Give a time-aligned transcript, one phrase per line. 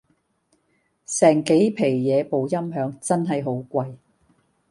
[1.05, 3.97] 成幾皮野部音響真係好貴